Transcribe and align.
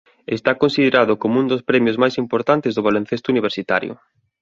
Está 0.25 0.57
considerado 0.57 1.19
como 1.21 1.35
un 1.41 1.47
dos 1.51 1.65
premios 1.69 1.99
máis 2.01 2.15
importantes 2.23 2.73
do 2.73 2.85
baloncesto 2.87 3.27
universitario. 3.33 3.93